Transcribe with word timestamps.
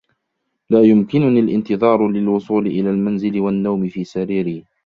لا 0.69 0.81
يمكنني 0.81 1.39
الانتظار 1.39 2.07
للوصول 2.09 2.67
الى 2.67 2.89
المنزل 2.89 3.39
والنوم 3.39 3.89
في 3.89 4.03
سريري. 4.03 4.65